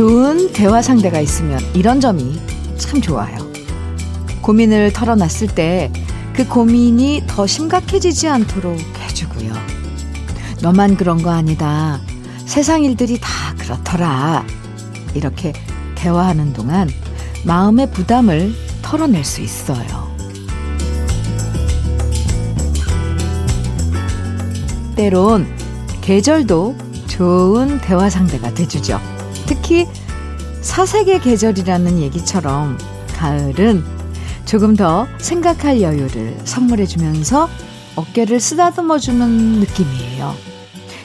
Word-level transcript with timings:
좋은 0.00 0.50
대화 0.54 0.80
상대가 0.80 1.20
있으면 1.20 1.60
이런 1.74 2.00
점이 2.00 2.40
참 2.78 3.02
좋아요. 3.02 3.36
고민을 4.40 4.94
털어놨을 4.94 5.54
때 5.54 5.92
그 6.40 6.48
고민이 6.48 7.24
더 7.26 7.46
심각해지지 7.46 8.26
않도록 8.26 8.78
해주고요. 8.98 9.52
너만 10.62 10.96
그런 10.96 11.20
거 11.20 11.30
아니다. 11.30 12.00
세상 12.46 12.82
일들이 12.82 13.18
다 13.20 13.28
그렇더라. 13.58 14.46
이렇게 15.14 15.52
대화하는 15.96 16.54
동안 16.54 16.88
마음의 17.44 17.90
부담을 17.90 18.54
털어낼 18.80 19.22
수 19.22 19.42
있어요. 19.42 20.08
때론 24.96 25.46
계절도 26.00 26.74
좋은 27.06 27.82
대화 27.82 28.08
상대가 28.08 28.54
돼주죠. 28.54 29.19
특히 29.50 29.88
사색의 30.60 31.22
계절이라는 31.22 31.98
얘기처럼 32.02 32.78
가을은 33.16 33.84
조금 34.44 34.76
더 34.76 35.08
생각할 35.18 35.80
여유를 35.80 36.38
선물해 36.44 36.86
주면서 36.86 37.48
어깨를 37.96 38.38
쓰다듬어 38.38 38.98
주는 39.00 39.58
느낌이에요. 39.58 40.36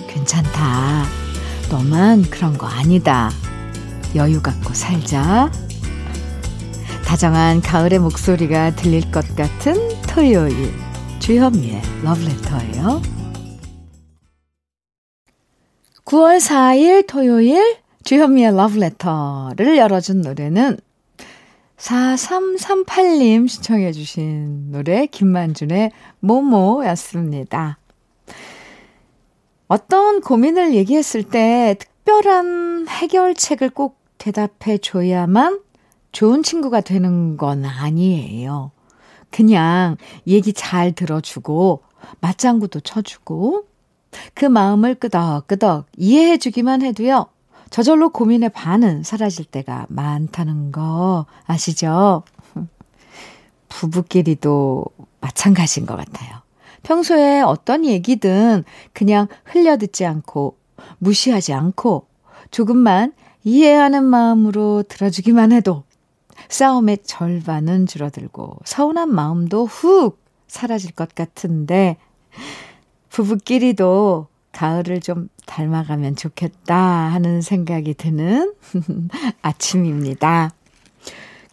괜찮다. 0.08 1.06
너만 1.72 2.22
그런 2.30 2.56
거 2.56 2.68
아니다. 2.68 3.32
여유 4.14 4.40
갖고 4.44 4.76
살자. 4.76 5.52
다정한 7.04 7.62
가을의 7.62 7.98
목소리가 7.98 8.76
들릴 8.76 9.10
것 9.10 9.36
같은 9.36 9.74
토요일. 10.08 10.72
주현미의 11.18 11.82
러브레터예요. 12.04 13.02
9월 16.06 16.38
4일 16.38 17.08
토요일 17.08 17.85
주현미의 18.06 18.56
러브레터를 18.56 19.78
열어준 19.78 20.22
노래는 20.22 20.78
4338님 21.78 23.48
신청해 23.48 23.94
주신 23.94 24.72
노래 24.72 25.08
김만준의 25.08 25.92
모모였습니다. 26.20 27.80
어떤 29.68 30.22
고민을 30.22 30.76
얘기했을 30.76 31.24
때 31.24 31.76
특별한 31.80 32.88
해결책을 32.88 33.72
꼭 33.72 33.98
대답해 34.20 34.78
줘야만 34.78 35.62
좋은 36.12 36.44
친구가 36.44 36.82
되는 36.82 37.38
건 37.38 37.66
아니에요. 37.66 38.70
그냥 39.32 39.98
얘기 40.28 40.54
잘 40.54 40.92
들어주고 40.92 41.82
맞장구도 42.22 42.82
쳐주고 42.82 43.66
그 44.36 44.46
마음을 44.46 44.94
끄덕끄덕 44.94 45.88
이해해 45.98 46.38
주기만 46.38 46.84
해도요. 46.84 47.30
저절로 47.76 48.08
고민의 48.08 48.52
반은 48.52 49.04
사라질 49.04 49.44
때가 49.44 49.86
많다는 49.90 50.72
거 50.72 51.26
아시죠? 51.46 52.24
부부끼리도 53.68 54.86
마찬가지인 55.20 55.86
것 55.86 55.98
같아요. 55.98 56.38
평소에 56.84 57.42
어떤 57.42 57.84
얘기든 57.84 58.64
그냥 58.94 59.28
흘려듣지 59.44 60.06
않고 60.06 60.56
무시하지 61.00 61.52
않고 61.52 62.08
조금만 62.50 63.12
이해하는 63.44 64.06
마음으로 64.06 64.84
들어주기만 64.88 65.52
해도 65.52 65.84
싸움의 66.48 67.00
절반은 67.04 67.88
줄어들고 67.88 68.60
서운한 68.64 69.14
마음도 69.14 69.66
훅 69.66 70.18
사라질 70.48 70.94
것 70.94 71.14
같은데 71.14 71.98
부부끼리도 73.10 74.28
가을을 74.56 75.02
좀 75.02 75.28
닮아가면 75.46 76.16
좋겠다 76.16 76.76
하는 76.76 77.42
생각이 77.42 77.94
드는 77.94 78.54
아침입니다. 79.42 80.52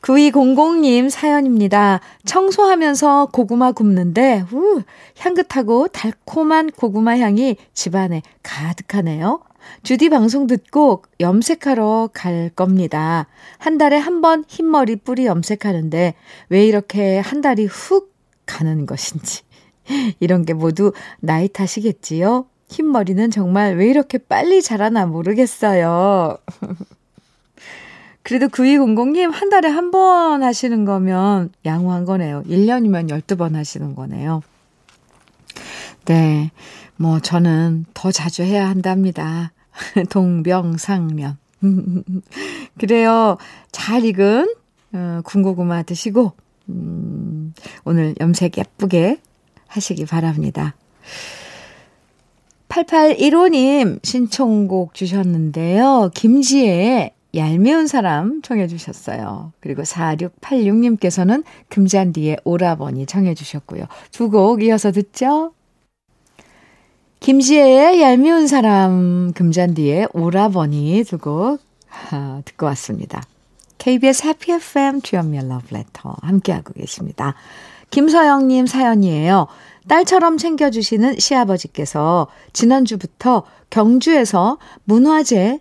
9200님 0.02 1.10
사연입니다. 1.10 2.00
청소하면서 2.24 3.26
고구마 3.32 3.72
굽는데, 3.72 4.44
우, 4.52 4.82
향긋하고 5.18 5.88
달콤한 5.88 6.70
고구마 6.70 7.18
향이 7.18 7.56
집안에 7.72 8.22
가득하네요. 8.42 9.42
주디 9.84 10.08
방송 10.08 10.46
듣고 10.48 11.02
염색하러 11.20 12.10
갈 12.12 12.50
겁니다. 12.50 13.26
한 13.58 13.78
달에 13.78 13.96
한 13.96 14.20
번 14.20 14.44
흰머리 14.48 14.96
뿌리 14.96 15.26
염색하는데, 15.26 16.14
왜 16.48 16.66
이렇게 16.66 17.18
한 17.18 17.41
달이 17.41 17.66
훅 17.66 18.12
가는 18.46 18.86
것인지. 18.86 19.42
이런 20.18 20.44
게 20.44 20.52
모두 20.52 20.92
나이 21.20 21.48
탓이겠지요? 21.48 22.46
흰머리는 22.72 23.31
정말 23.31 23.77
왜 23.77 23.87
이렇게 23.88 24.19
빨리 24.19 24.62
자라나 24.62 25.06
모르겠어요. 25.06 26.38
그래도 28.25 28.47
9200님 28.49 29.31
한 29.33 29.50
달에 29.50 29.69
한 29.69 29.91
번 29.91 30.43
하시는 30.43 30.84
거면 30.84 31.50
양호한 31.66 32.05
거네요. 32.05 32.43
1년이면 32.44 33.09
12번 33.10 33.55
하시는 33.55 33.94
거네요. 33.94 34.43
네. 36.06 36.50
뭐 36.97 37.21
저는 37.21 37.84
더 37.94 38.10
자주 38.10 38.43
해야 38.43 38.69
한답니다. 38.69 39.53
동병상련. 40.10 41.37
그래요. 42.78 43.37
잘 43.71 44.04
익은 44.04 44.54
어, 44.94 45.21
군고구마 45.25 45.83
드시고 45.83 46.33
음, 46.69 47.54
오늘 47.84 48.15
염색 48.21 48.56
예쁘게 48.59 49.21
하시기 49.66 50.06
바랍니다. 50.06 50.75
8815님 52.72 54.03
신청곡 54.03 54.94
주셨는데요. 54.94 56.10
김지혜의 56.15 57.12
얄미운 57.34 57.87
사람 57.87 58.41
청해 58.41 58.66
주셨어요. 58.66 59.53
그리고 59.60 59.83
4686님께서는 59.83 61.44
금잔디의 61.69 62.38
오라버니 62.44 63.05
청해 63.05 63.34
주셨고요. 63.34 63.84
두 64.10 64.31
곡 64.31 64.62
이어서 64.62 64.91
듣죠? 64.91 65.53
김지혜의 67.21 68.00
얄미운 68.00 68.47
사람, 68.47 69.33
금잔디의 69.34 70.09
오라버니 70.15 71.04
두 71.04 71.19
곡 71.19 71.60
듣고 72.47 72.66
왔습니다. 72.66 73.22
KBS 73.77 74.27
해피 74.28 74.53
FM 74.53 75.03
주연미의 75.03 75.47
러브레터 75.47 76.16
함께하고 76.22 76.72
계십니다. 76.72 77.34
김서영님 77.91 78.65
사연이에요. 78.65 79.47
딸처럼 79.88 80.38
챙겨주시는 80.38 81.19
시아버지께서 81.19 82.28
지난주부터 82.53 83.44
경주에서 83.70 84.59
문화재 84.84 85.60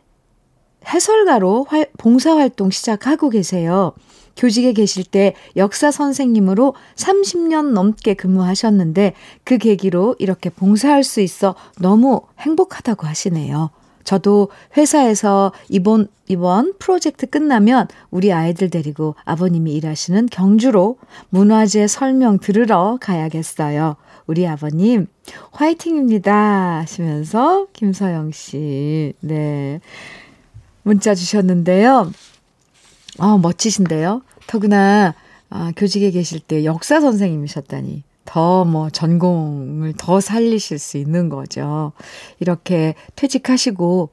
해설가로 0.88 1.66
활, 1.70 1.88
봉사활동 1.98 2.72
시작하고 2.72 3.30
계세요. 3.30 3.94
교직에 4.38 4.74
계실 4.74 5.04
때 5.04 5.34
역사 5.56 5.92
선생님으로 5.92 6.76
30년 6.96 7.74
넘게 7.74 8.14
근무하셨는데 8.14 9.14
그 9.44 9.58
계기로 9.58 10.16
이렇게 10.20 10.50
봉사할 10.50 11.04
수 11.04 11.22
있어 11.22 11.56
너무 11.80 12.22
행복하다고 12.40 13.06
하시네요. 13.06 13.72
저도 14.04 14.50
회사에서 14.78 15.52
이번, 15.70 16.08
이번 16.28 16.74
프로젝트 16.80 17.28
끝나면 17.28 17.88
우리 18.10 18.34
아이들 18.34 18.70
데리고 18.70 19.16
아버님이 19.26 19.74
일하시는 19.74 20.28
경주로 20.32 20.98
문화재 21.30 21.88
설명 21.88 22.40
들으러 22.40 22.98
가야겠어요. 23.00 23.96
우리 24.28 24.48
아버님, 24.48 25.08
화이팅입니다. 25.52 26.80
하시면서 26.80 27.68
김서영 27.74 28.32
씨, 28.32 29.14
네. 29.20 29.80
문자 30.84 31.14
주셨는데요. 31.14 32.12
어, 33.20 33.38
멋지신데요. 33.38 34.22
더구나, 34.48 35.14
아, 35.50 35.72
교직에 35.76 36.12
계실 36.12 36.40
때 36.40 36.66
역사 36.66 37.02
선생님이셨다니. 37.02 38.04
더 38.26 38.64
뭐 38.64 38.90
전공을 38.90 39.94
더 39.98 40.22
살리실 40.22 40.80
수 40.80 40.98
있는 40.98 41.28
거죠. 41.28 41.92
이렇게 42.40 42.96
퇴직하시고 43.16 44.10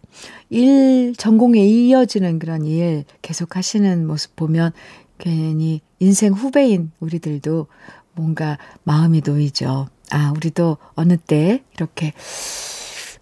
일, 0.50 1.14
전공에 1.16 1.60
이어지는 1.64 2.38
그런 2.38 2.64
일 2.64 3.04
계속 3.22 3.56
하시는 3.56 4.06
모습 4.06 4.34
보면 4.34 4.72
괜히 5.18 5.82
인생 6.00 6.32
후배인 6.32 6.90
우리들도 6.98 7.66
뭔가 8.14 8.58
마음이 8.82 9.22
놓이죠. 9.24 9.88
아, 10.10 10.32
우리도 10.36 10.78
어느 10.94 11.16
때 11.16 11.62
이렇게 11.74 12.12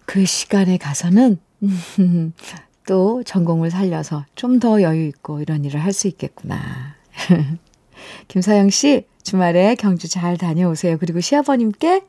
그 0.05 0.25
시간에 0.25 0.77
가서는 0.77 1.37
또 2.87 3.23
전공을 3.23 3.71
살려서 3.71 4.25
좀 4.35 4.59
더 4.59 4.81
여유 4.81 5.05
있고 5.07 5.41
이런 5.41 5.65
일을 5.65 5.83
할 5.83 5.91
수 5.93 6.07
있겠구나. 6.07 6.95
김사영 8.29 8.69
씨, 8.69 9.05
주말에 9.23 9.75
경주 9.75 10.07
잘 10.07 10.37
다녀오세요. 10.37 10.97
그리고 10.97 11.19
시아버님께 11.19 12.03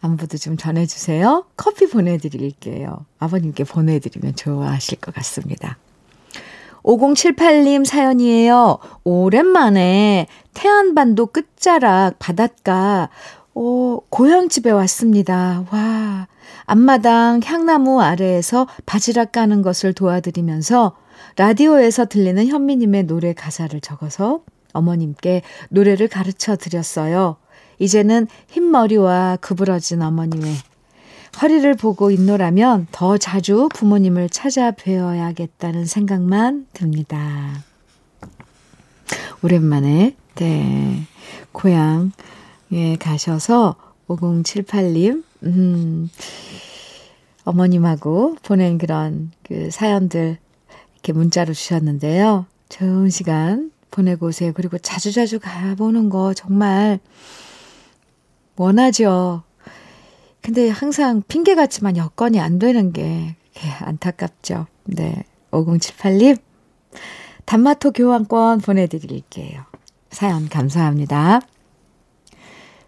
안부도 0.00 0.36
좀 0.38 0.56
전해주세요. 0.56 1.46
커피 1.56 1.88
보내드릴게요. 1.88 3.06
아버님께 3.18 3.64
보내드리면 3.64 4.36
좋아하실 4.36 5.00
것 5.00 5.14
같습니다. 5.14 5.78
5078님 6.84 7.84
사연이에요. 7.84 8.78
오랜만에 9.02 10.28
태안반도 10.54 11.26
끝자락 11.26 12.18
바닷가, 12.20 13.08
오, 13.58 14.02
고향집에 14.10 14.70
왔습니다. 14.70 15.64
와, 15.70 16.28
앞마당 16.66 17.40
향나무 17.42 18.02
아래에서 18.02 18.68
바지락 18.84 19.32
까는 19.32 19.62
것을 19.62 19.94
도와드리면서 19.94 20.94
라디오에서 21.36 22.04
들리는 22.04 22.46
현미님의 22.48 23.04
노래 23.04 23.32
가사를 23.32 23.80
적어서 23.80 24.42
어머님께 24.74 25.40
노래를 25.70 26.08
가르쳐 26.08 26.54
드렸어요. 26.54 27.36
이제는 27.78 28.26
흰 28.46 28.70
머리와 28.70 29.38
구부러진 29.40 30.02
어머님의 30.02 30.54
허리를 31.40 31.74
보고 31.76 32.10
있노라면 32.10 32.88
더 32.92 33.16
자주 33.16 33.70
부모님을 33.72 34.28
찾아뵈어야겠다는 34.28 35.86
생각만 35.86 36.66
듭니다. 36.74 37.64
오랜만에, 39.42 40.14
네, 40.34 41.06
고향 41.52 42.12
에 42.76 42.96
가셔서 42.96 43.76
5078님, 44.06 45.24
음, 45.44 46.10
어머님하고 47.44 48.36
보낸 48.42 48.76
그런 48.76 49.30
그 49.42 49.70
사연들 49.70 50.36
이렇게 50.92 51.12
문자로 51.14 51.54
주셨는데요. 51.54 52.44
좋은 52.68 53.08
시간 53.08 53.72
보내고 53.90 54.26
오세요. 54.26 54.52
그리고 54.54 54.76
자주자주 54.76 55.40
가보는 55.40 56.10
거 56.10 56.34
정말 56.34 56.98
원하죠. 58.56 59.42
근데 60.42 60.68
항상 60.68 61.22
핑계 61.26 61.54
같지만 61.54 61.96
여건이 61.96 62.40
안 62.40 62.58
되는 62.58 62.92
게 62.92 63.36
안타깝죠. 63.80 64.66
네. 64.84 65.24
5078님, 65.50 66.38
단마토 67.46 67.92
교환권 67.92 68.60
보내드릴게요. 68.60 69.64
사연 70.10 70.50
감사합니다. 70.50 71.40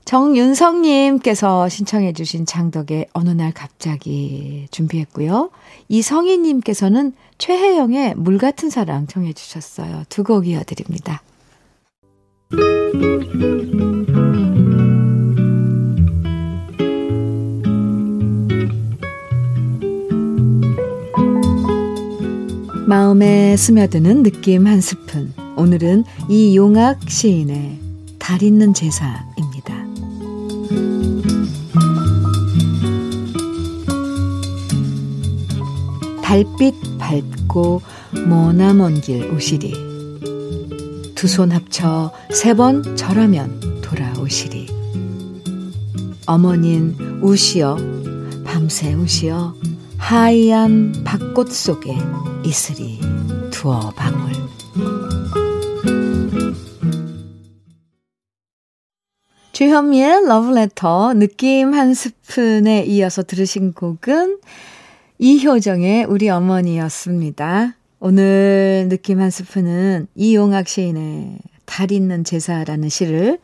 정윤성님께서 0.09 1.69
신청해주신 1.69 2.47
장덕의 2.47 3.09
어느 3.13 3.29
날 3.29 3.53
갑자기 3.53 4.67
준비했고요. 4.71 5.51
이성희님께서는 5.89 7.13
최혜영의 7.37 8.15
물 8.17 8.39
같은 8.39 8.71
사랑 8.71 9.07
청해주셨어요. 9.07 10.05
두 10.09 10.25
곡 10.25 10.47
이어드립니다. 10.49 11.21
마음에 22.87 23.59
스며드는 23.59 24.23
느낌 24.23 24.67
한 24.67 24.81
스푼. 24.81 25.35
오늘은 25.57 26.05
이용학 26.31 27.11
시인의 27.11 27.79
달 28.19 28.43
있는 28.43 28.73
제사입니다. 28.73 29.78
달빛 36.29 36.75
밝고 36.99 37.81
머나먼 38.29 39.01
길 39.01 39.33
오시리. 39.33 39.73
두 41.15 41.27
손 41.27 41.53
합쳐 41.53 42.13
세 42.31 42.53
번 42.53 42.97
절하면 42.97 43.81
돌아오시리. 43.81 44.67
어머닌 46.27 46.95
우시어 47.23 47.79
밤새 48.45 48.93
우시어 48.93 49.55
하얀 49.97 50.93
밭꽃 51.03 51.51
속에 51.51 51.97
이슬이 52.45 53.01
두어 53.51 53.91
방울. 53.97 54.31
주현미의 59.53 60.27
러브레터 60.27 61.15
느낌 61.15 61.73
한 61.73 61.95
스푼에 61.95 62.85
이어서 62.85 63.23
들으신 63.23 63.73
곡은 63.73 64.41
이효정의 65.19 66.05
우리 66.05 66.29
어머니였습니다. 66.31 67.75
오늘 67.99 68.87
느낌 68.89 69.21
한 69.21 69.31
스푼은 69.31 70.07
이용학 70.15 70.69
시인의 70.69 71.39
달 71.67 71.91
있는 71.91 72.23
제사라는 72.23 72.89
시를 72.89 73.41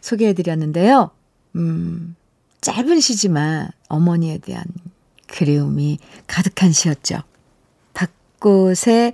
소개해 0.00 0.32
드렸는데요. 0.32 1.10
음, 1.54 2.16
짧은 2.60 2.98
시지만 2.98 3.70
어머니에 3.88 4.38
대한 4.38 4.64
그리움이 5.28 5.98
가득한 6.26 6.72
시였죠. 6.72 7.22
밭꽃에 7.94 9.12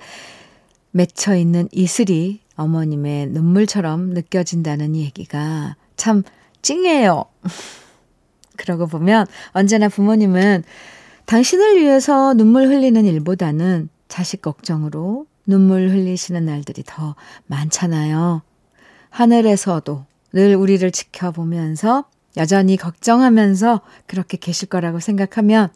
맺혀 0.93 1.37
있는 1.37 1.69
이슬이 1.73 2.41
어머님의 2.57 3.29
눈물처럼 3.29 4.11
느껴진다는 4.11 4.97
얘기가 4.97 5.77
참 5.97 6.23
찡해요. 6.63 7.27
그러고 8.57 8.87
보면 8.87 9.27
언제나 9.51 9.89
부모님은 9.91 10.65
당신을 11.33 11.81
위해서 11.81 12.35
눈물 12.35 12.67
흘리는 12.67 13.07
일보다는 13.07 13.89
자식 14.07 14.43
걱정으로 14.43 15.25
눈물 15.47 15.89
흘리시는 15.89 16.45
날들이 16.45 16.83
더 16.85 17.15
많잖아요. 17.47 18.43
하늘에서도 19.09 20.05
늘 20.35 20.55
우리를 20.55 20.91
지켜보면서 20.91 22.05
여전히 22.37 22.77
걱정하면서 22.77 23.81
그렇게 24.07 24.37
계실 24.37 24.69
거라고 24.69 25.01
생각하면 25.01 25.71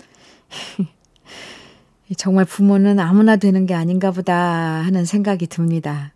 정말 2.19 2.45
부모는 2.45 3.01
아무나 3.01 3.37
되는 3.37 3.65
게 3.65 3.73
아닌가 3.73 4.11
보다 4.11 4.37
하는 4.37 5.07
생각이 5.07 5.47
듭니다. 5.47 6.13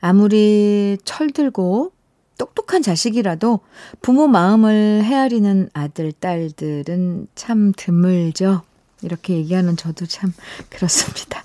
아무리 0.00 0.98
철들고 1.04 1.90
똑똑한 2.42 2.82
자식이라도 2.82 3.60
부모 4.00 4.26
마음을 4.26 5.02
헤아리는 5.04 5.70
아들, 5.74 6.10
딸들은 6.10 7.28
참 7.36 7.72
드물죠. 7.76 8.62
이렇게 9.02 9.34
얘기하는 9.34 9.76
저도 9.76 10.06
참 10.06 10.32
그렇습니다. 10.68 11.44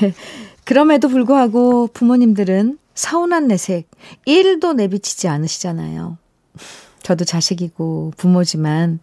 그럼에도 0.64 1.08
불구하고 1.08 1.86
부모님들은 1.94 2.78
서운한 2.94 3.46
내색 3.46 3.88
1도 4.26 4.74
내비치지 4.74 5.28
않으시잖아요. 5.28 6.18
저도 7.04 7.24
자식이고 7.24 8.14
부모지만 8.16 8.98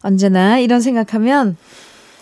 언제나 0.00 0.58
이런 0.58 0.80
생각하면 0.80 1.56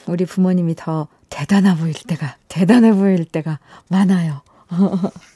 우리 0.07 0.27
부모님이 0.27 0.75
더 0.77 1.09
대단해 1.31 1.75
보일 1.75 1.95
때가, 1.95 2.37
대단해 2.49 2.93
보일 2.93 3.25
때가 3.25 3.61
많아요. 3.89 4.43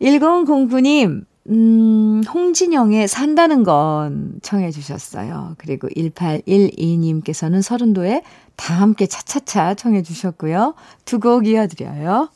1009님, 0.00 1.24
음, 1.50 2.22
홍진영의 2.32 3.08
산다는 3.08 3.62
건 3.64 4.34
청해 4.42 4.70
주셨어요. 4.70 5.54
그리고 5.58 5.88
1812님께서는 5.88 7.62
서른도에 7.62 8.22
다 8.56 8.74
함께 8.74 9.06
차차차 9.06 9.74
청해 9.74 10.02
주셨고요. 10.02 10.74
두 11.04 11.18
곡 11.20 11.46
이어드려요. 11.46 12.28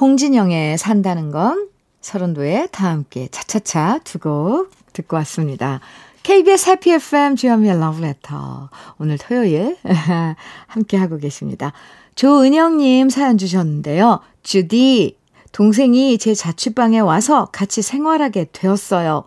홍진영의 0.00 0.78
산다는 0.78 1.30
건 1.30 1.68
서른도에 2.00 2.68
다 2.72 2.88
함께 2.90 3.28
차차차 3.30 4.00
두 4.04 4.18
곡 4.18 4.70
듣고 4.92 5.16
왔습니다. 5.16 5.80
KBS 6.22 6.70
해피 6.70 6.92
FM 6.92 7.34
주현미의 7.36 7.80
러브레터. 7.80 8.68
오늘 8.98 9.16
토요일 9.18 9.76
함께 10.68 10.96
하고 10.96 11.16
계십니다. 11.16 11.72
조은영님 12.14 13.08
사연 13.08 13.38
주셨는데요. 13.38 14.20
주디, 14.42 15.16
동생이 15.52 16.18
제 16.18 16.34
자취방에 16.34 16.98
와서 17.00 17.48
같이 17.52 17.82
생활하게 17.82 18.48
되었어요. 18.52 19.24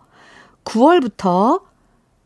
9월부터 0.64 1.62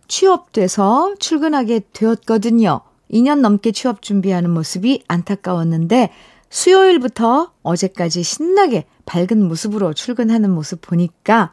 취업돼서 0.08 1.14
출근하게 1.18 1.82
되었거든요. 1.92 2.80
2년 3.12 3.40
넘게 3.40 3.72
취업 3.72 4.02
준비하는 4.02 4.50
모습이 4.50 5.04
안타까웠는데 5.06 6.10
수요일부터 6.48 7.52
어제까지 7.62 8.22
신나게 8.22 8.86
밝은 9.06 9.46
모습으로 9.46 9.94
출근하는 9.94 10.50
모습 10.50 10.80
보니까 10.80 11.52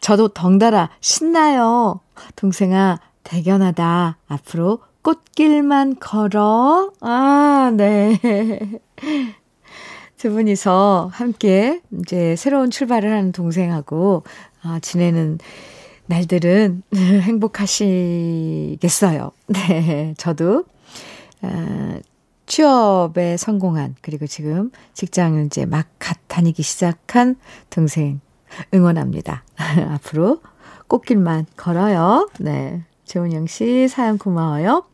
저도 0.00 0.28
덩달아 0.28 0.90
신나요. 1.00 2.00
동생아, 2.34 2.98
대견하다. 3.24 4.18
앞으로 4.28 4.80
꽃길만 5.02 5.96
걸어. 6.00 6.90
아, 7.00 7.70
네. 7.74 8.20
두 10.18 10.30
분이서 10.30 11.10
함께 11.12 11.80
이제 12.00 12.36
새로운 12.36 12.70
출발을 12.70 13.12
하는 13.12 13.32
동생하고 13.32 14.22
아, 14.62 14.78
지내는 14.80 15.38
날들은 16.06 16.82
행복하시겠어요. 17.22 18.40
네, 19.48 20.14
저도 20.16 20.64
아, 21.42 21.98
취업에 22.46 23.36
성공한 23.36 23.94
그리고 24.00 24.26
지금 24.26 24.70
직장을 24.94 25.44
이제 25.46 25.66
막 25.66 25.86
갓 25.98 26.18
다니기 26.28 26.62
시작한 26.62 27.36
동생 27.68 28.20
응원합니다. 28.72 29.42
앞으로 29.90 30.40
꽃길만 30.88 31.46
걸어요. 31.56 32.28
네. 32.38 32.84
재훈영 33.04 33.46
씨 33.46 33.86
사연 33.88 34.18
고마워요. 34.18 34.84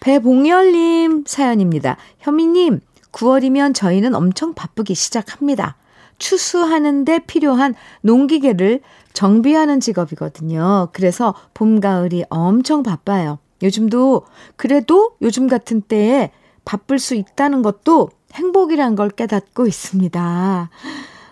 배봉열님 0.00 1.24
사연입니다. 1.26 1.96
현미님, 2.18 2.80
9월이면 3.12 3.74
저희는 3.74 4.14
엄청 4.14 4.54
바쁘기 4.54 4.94
시작합니다. 4.94 5.76
추수하는데 6.18 7.20
필요한 7.26 7.74
농기계를 8.02 8.80
정비하는 9.12 9.80
직업이거든요. 9.80 10.88
그래서 10.92 11.34
봄, 11.54 11.80
가을이 11.80 12.24
엄청 12.28 12.82
바빠요. 12.82 13.38
요즘도, 13.62 14.26
그래도 14.56 15.16
요즘 15.22 15.48
같은 15.48 15.80
때에 15.80 16.30
바쁠 16.64 16.98
수 16.98 17.14
있다는 17.14 17.62
것도 17.62 18.10
행복이란 18.34 18.94
걸 18.94 19.10
깨닫고 19.10 19.66
있습니다. 19.66 20.70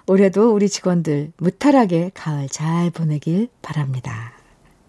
올해도 0.07 0.55
우리 0.55 0.69
직원들 0.69 1.33
무탈하게 1.37 2.11
가을 2.15 2.49
잘 2.49 2.91
보내길 2.91 3.49
바랍니다. 3.63 4.33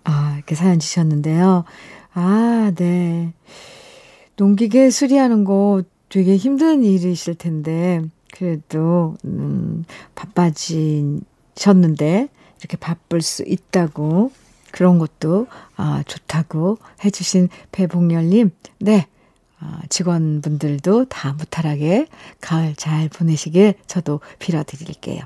아, 0.05 0.34
이렇게 0.38 0.55
사연 0.55 0.79
주셨는데요. 0.79 1.65
아, 2.13 2.72
네. 2.75 3.34
농기계 4.38 4.89
수리하는 4.89 5.43
거 5.43 5.84
되게 6.09 6.35
힘든 6.35 6.83
일이실 6.83 7.35
텐데, 7.35 8.01
그래도, 8.33 9.15
음, 9.25 9.85
바빠지셨는데, 10.15 11.19
이렇게 12.59 12.77
바쁠 12.77 13.21
수 13.21 13.43
있다고, 13.45 14.31
그런 14.71 14.99
것도, 14.99 15.47
아, 15.75 16.03
좋다고 16.05 16.77
해주신 17.03 17.49
배봉열님, 17.71 18.51
네. 18.79 19.07
아, 19.61 19.81
직원분들도 19.89 21.05
다 21.05 21.33
무탈하게 21.33 22.07
가을 22.39 22.75
잘 22.75 23.09
보내시길 23.09 23.73
저도 23.87 24.21
빌어드릴게요. 24.39 25.21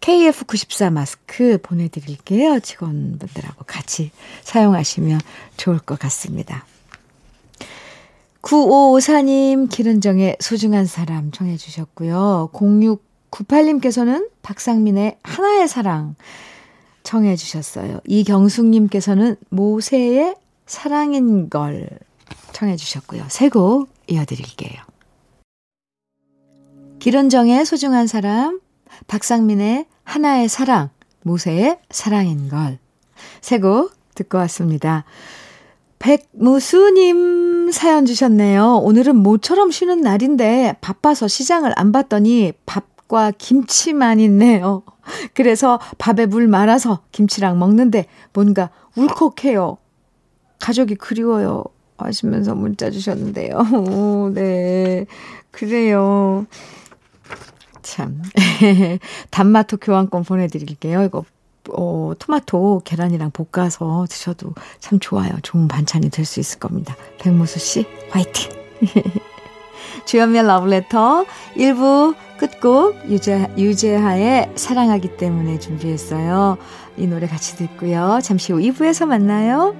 KF94 0.00 0.92
마스크 0.92 1.58
보내드릴게요. 1.62 2.58
직원분들하고 2.60 3.64
같이 3.66 4.10
사용하시면 4.42 5.20
좋을 5.56 5.78
것 5.78 5.98
같습니다. 5.98 6.66
9554님, 8.48 9.68
기른정의 9.68 10.38
소중한 10.40 10.86
사람 10.86 11.30
청해 11.30 11.58
주셨고요. 11.58 12.48
0698님께서는 12.54 14.30
박상민의 14.40 15.18
하나의 15.22 15.68
사랑 15.68 16.14
청해 17.02 17.36
주셨어요. 17.36 18.00
이경숙님께서는 18.06 19.36
모세의 19.50 20.34
사랑인 20.64 21.50
걸 21.50 21.90
청해 22.52 22.76
주셨고요. 22.76 23.24
세 23.28 23.50
곡 23.50 23.90
이어드릴게요. 24.06 24.80
기른정의 27.00 27.66
소중한 27.66 28.06
사람, 28.06 28.60
박상민의 29.08 29.84
하나의 30.04 30.48
사랑, 30.48 30.88
모세의 31.22 31.78
사랑인 31.90 32.48
걸. 32.48 32.78
세 33.42 33.58
곡 33.58 33.92
듣고 34.14 34.38
왔습니다. 34.38 35.04
백무수님 35.98 37.70
사연 37.72 38.06
주셨네요. 38.06 38.76
오늘은 38.82 39.16
모처럼 39.16 39.70
쉬는 39.70 40.00
날인데 40.00 40.76
바빠서 40.80 41.28
시장을 41.28 41.72
안 41.76 41.92
봤더니 41.92 42.52
밥과 42.66 43.32
김치만 43.36 44.20
있네요. 44.20 44.82
그래서 45.34 45.80
밥에 45.98 46.26
물 46.26 46.46
말아서 46.48 47.02
김치랑 47.12 47.58
먹는데 47.58 48.06
뭔가 48.32 48.70
울컥해요. 48.96 49.78
가족이 50.60 50.96
그리워요. 50.96 51.64
하시면서 51.96 52.54
문자 52.54 52.90
주셨는데요. 52.90 53.56
오, 53.90 54.30
네. 54.32 55.06
그래요. 55.50 56.46
참. 57.82 58.22
단마토 59.30 59.78
교환권 59.78 60.24
보내드릴게요. 60.24 61.02
이거, 61.02 61.24
어, 61.76 62.12
토마토 62.18 62.82
계란이랑 62.84 63.30
볶아서 63.32 64.06
드셔도 64.08 64.52
참 64.80 64.98
좋아요. 65.00 65.30
좋은 65.42 65.68
반찬이 65.68 66.10
될 66.10 66.24
수 66.24 66.40
있을 66.40 66.58
겁니다. 66.58 66.94
백무수 67.18 67.58
씨, 67.58 67.86
화이팅! 68.10 68.50
주연미의 70.06 70.46
러브레터 70.46 71.24
1부 71.56 72.14
끝곡 72.38 73.10
유재, 73.10 73.50
유재하의 73.58 74.52
사랑하기 74.54 75.16
때문에 75.16 75.58
준비했어요. 75.58 76.56
이 76.96 77.06
노래 77.06 77.26
같이 77.26 77.56
듣고요. 77.56 78.20
잠시 78.22 78.52
후 78.52 78.58
2부에서 78.58 79.06
만나요. 79.06 79.74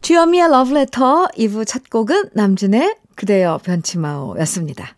주현미의 0.00 0.46
Love 0.46 0.76
Letter 0.76 1.26
2부 1.36 1.66
첫 1.66 1.88
곡은 1.88 2.30
남진의 2.34 2.96
그대여 3.14 3.58
변치마오 3.62 4.38
였습니다. 4.40 4.96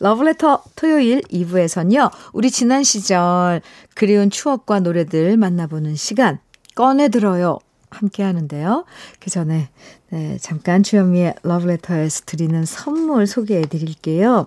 러브레터 0.00 0.62
토요일 0.76 1.20
2부에선요, 1.22 2.10
우리 2.32 2.50
지난 2.50 2.82
시절 2.84 3.60
그리운 3.94 4.30
추억과 4.30 4.80
노래들 4.80 5.36
만나보는 5.36 5.96
시간 5.96 6.38
꺼내들어요 6.76 7.58
함께 7.90 8.22
하는데요. 8.22 8.84
그 9.20 9.30
전에 9.30 9.68
네, 10.10 10.38
잠깐 10.40 10.82
주현미의 10.82 11.34
러브레터에서 11.42 12.22
드리는 12.26 12.64
선물 12.64 13.26
소개해 13.26 13.62
드릴게요. 13.62 14.46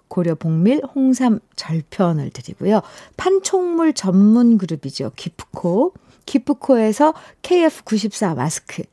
고려 0.11 0.35
복밀 0.35 0.81
홍삼 0.93 1.39
절편을 1.55 2.31
드리고요. 2.31 2.81
판촉물 3.15 3.93
전문 3.93 4.57
그룹이죠. 4.57 5.13
기프코. 5.15 5.93
기프코에서 6.25 7.13
KF94 7.43 8.35
마스크. 8.35 8.83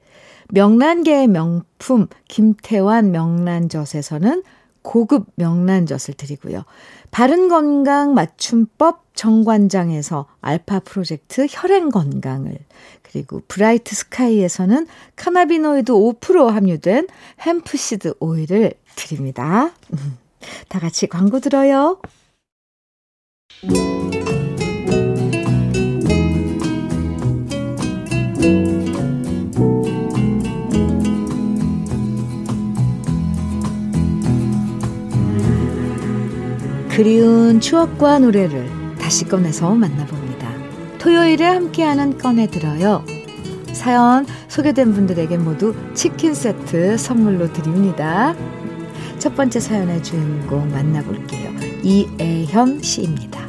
명란계의 0.50 1.26
명품 1.26 2.06
김태환 2.28 3.10
명란젓에서는 3.10 4.44
고급 4.82 5.26
명란젓을 5.34 6.14
드리고요. 6.16 6.62
바른 7.10 7.48
건강 7.48 8.14
맞춤법 8.14 9.02
정관장에서 9.14 10.26
Alpha 10.40 10.78
Project 10.78 11.48
혈행 11.50 11.90
건강을 11.90 12.56
그리고 13.02 13.42
Bright 13.48 13.96
Sky에서는 13.96 14.86
cannabinoid 15.16 15.92
5% 15.92 16.46
함유된 16.46 17.08
hemp 17.40 17.77
seed 17.77 18.14
오일을 18.20 18.74
드립니다. 18.94 19.72
다 20.68 20.78
같이 20.78 21.06
광고 21.06 21.40
들어요. 21.40 22.00
그리운 36.90 37.60
추억과 37.60 38.18
노래를 38.18 38.68
다시 38.98 39.24
꺼내서 39.24 39.72
만나봅니다. 39.72 40.48
토요일에 40.98 41.44
함께하는 41.44 42.18
꺼내 42.18 42.48
들어요. 42.48 43.04
사연 43.72 44.26
소개된 44.48 44.92
분들에게 44.92 45.36
모두 45.36 45.76
치킨 45.94 46.34
세트 46.34 46.96
선물로 46.96 47.52
드립니다. 47.52 48.34
첫 49.18 49.34
번째 49.34 49.58
사연의 49.58 50.02
주인공 50.02 50.70
만나볼게요. 50.70 51.50
이애현 51.82 52.82
씨입니다. 52.82 53.48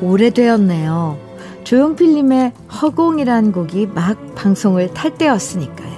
오래되었네요. 0.00 1.18
조용필님의 1.64 2.52
허공이란 2.80 3.52
곡이 3.52 3.86
막 3.88 4.34
방송을 4.34 4.92
탈 4.94 5.16
때였으니까요. 5.16 5.96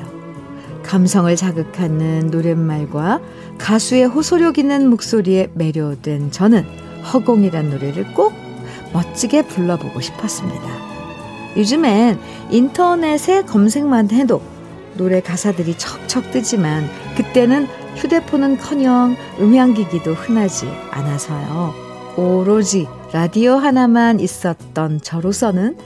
감성을 0.83 1.35
자극하는 1.37 2.29
노랫말과 2.29 3.21
가수의 3.59 4.07
호소력 4.07 4.59
있는 4.59 4.89
목소리에 4.89 5.51
매료된 5.55 6.31
저는 6.31 6.65
허공이란 7.13 7.71
노래를 7.71 8.15
꼭 8.15 8.33
멋지게 8.93 9.43
불러보고 9.43 10.01
싶었습니다. 10.01 10.98
요즘엔 11.59 12.19
인터넷에 12.51 13.43
검색만 13.43 14.13
해도 14.13 14.41
노래 14.95 15.21
가사들이 15.21 15.77
척척 15.77 16.31
뜨지만 16.31 16.89
그때는 17.17 17.67
휴대폰은 17.97 18.59
커녕 18.59 19.17
음향기기도 19.41 20.13
흔하지 20.15 20.67
않아서요. 20.93 21.75
오로지 22.17 22.87
라디오 23.13 23.55
하나만 23.55 24.21
있었던 24.21 25.01
저로서는 25.01 25.77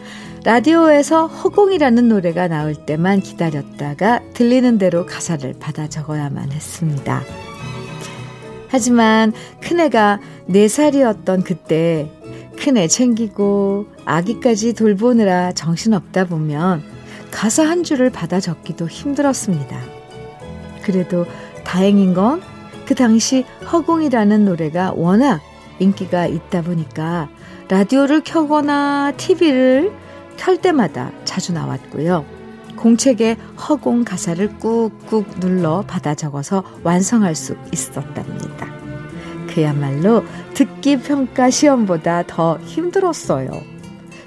라디오에서 0.45 1.26
허공이라는 1.26 2.09
노래가 2.09 2.49
나올 2.49 2.75
때만 2.75 3.21
기다렸다가 3.21 4.21
들리는 4.35 4.76
대로 4.76 5.07
가사를 5.07 5.55
받아 5.59 5.88
적어야만 5.88 6.52
했습니다. 6.52 7.23
하지만 8.69 9.33
큰애가 9.61 10.21
4살이었던 10.49 11.45
그때 11.45 12.11
큰애 12.59 12.87
챙기고 12.88 13.87
아기까지 14.04 14.75
돌보느라 14.75 15.52
정신없다 15.52 16.26
보면 16.26 16.82
가사 17.30 17.64
한 17.64 17.82
줄을 17.82 18.11
받아 18.11 18.40
적기도 18.40 18.88
힘들었습니다. 18.88 19.78
그래도 20.82 21.26
다행인 21.64 22.14
건 22.14 22.52
그 22.87 22.94
당시 22.94 23.44
허공이라는 23.73 24.44
노래가 24.44 24.92
워낙 24.94 25.40
인기가 25.78 26.26
있다 26.26 26.62
보니까 26.62 27.28
라디오를 27.68 28.23
켜거나 28.23 29.12
TV를 29.16 29.92
켤 30.37 30.56
때마다 30.56 31.12
자주 31.25 31.52
나왔고요. 31.52 32.25
공책에 32.76 33.37
허공 33.68 34.04
가사를 34.04 34.59
꾹꾹 34.59 35.25
눌러 35.40 35.82
받아 35.87 36.14
적어서 36.14 36.64
완성할 36.82 37.35
수 37.35 37.56
있었답니다. 37.73 38.72
그야말로 39.52 40.25
듣기 40.54 41.00
평가 41.00 41.50
시험보다 41.50 42.25
더 42.26 42.59
힘들었어요. 42.59 43.50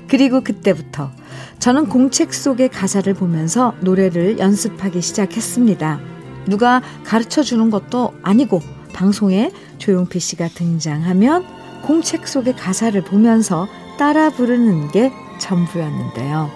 그리고 0.08 0.42
그때부터 0.42 1.12
저는 1.60 1.88
공책 1.88 2.34
속의 2.34 2.70
가사를 2.70 3.12
보면서 3.16 3.74
노래를 3.82 4.38
연습하기 4.38 5.02
시작했습니다. 5.02 6.00
누가 6.48 6.82
가르쳐 7.04 7.42
주는 7.42 7.70
것도 7.72 8.14
아니고 8.22 8.62
방송에 8.94 9.52
조용필 9.80 10.22
씨가 10.22 10.50
등장하면 10.50 11.44
공책 11.84 12.28
속의 12.28 12.56
가사를 12.56 13.00
보면서 13.02 13.68
따라 13.98 14.30
부르는 14.30 14.92
게 14.92 15.12
전부였는데요. 15.40 16.50